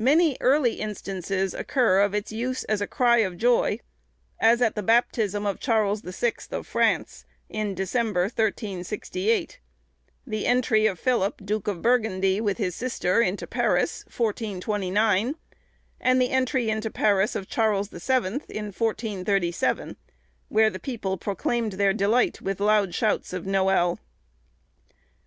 Many 0.00 0.38
early 0.40 0.76
instances 0.80 1.52
occur 1.52 2.00
of 2.00 2.14
its 2.14 2.32
use 2.32 2.64
as 2.64 2.80
a 2.80 2.86
cry 2.86 3.18
of 3.18 3.36
joy; 3.36 3.80
as 4.40 4.62
at 4.62 4.74
the 4.74 4.82
baptism 4.82 5.44
of 5.44 5.60
Charles 5.60 6.00
the 6.00 6.10
Sixth, 6.10 6.54
of 6.54 6.66
France, 6.66 7.26
in 7.50 7.74
December, 7.74 8.22
1368; 8.22 9.60
the 10.26 10.46
entry 10.46 10.86
of 10.86 10.98
Philip, 10.98 11.44
Duke 11.44 11.68
of 11.68 11.82
Burgundy, 11.82 12.40
with 12.40 12.56
his 12.56 12.74
sister, 12.74 13.20
into 13.20 13.46
Paris, 13.46 14.04
in 14.04 14.24
1429; 14.24 15.34
and 16.00 16.18
the 16.18 16.30
entry 16.30 16.70
into 16.70 16.88
Paris 16.90 17.36
of 17.36 17.46
Charles 17.46 17.90
the 17.90 18.00
Seventh, 18.00 18.48
in 18.48 18.68
1437, 18.72 19.96
where 20.48 20.70
the 20.70 20.80
people 20.80 21.18
proclaimed 21.18 21.72
their 21.72 21.92
delight 21.92 22.40
with 22.40 22.58
loud 22.58 22.94
shouts 22.94 23.34
of 23.34 23.44
noël. 23.44 23.98